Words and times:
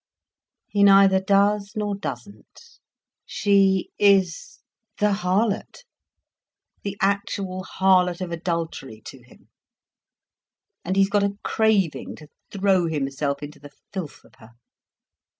"He 0.67 0.81
neither 0.81 1.19
does 1.19 1.73
nor 1.75 1.93
doesn't. 1.95 2.79
She 3.23 3.91
is 3.99 4.61
the 4.97 5.13
harlot, 5.13 5.83
the 6.81 6.97
actual 6.99 7.63
harlot 7.63 8.19
of 8.19 8.31
adultery 8.31 8.99
to 9.05 9.21
him. 9.21 9.49
And 10.83 10.95
he's 10.95 11.11
got 11.11 11.21
a 11.21 11.35
craving 11.43 12.15
to 12.15 12.29
throw 12.49 12.87
himself 12.87 13.43
into 13.43 13.59
the 13.59 13.75
filth 13.93 14.23
of 14.23 14.33
her. 14.39 14.53